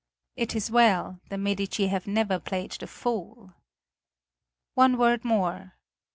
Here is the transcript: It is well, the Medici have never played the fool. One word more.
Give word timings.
It 0.35 0.55
is 0.55 0.71
well, 0.71 1.19
the 1.29 1.37
Medici 1.37 1.85
have 1.85 2.07
never 2.07 2.39
played 2.39 2.71
the 2.71 2.87
fool. 2.87 3.53
One 4.73 4.97
word 4.97 5.23
more. 5.23 5.75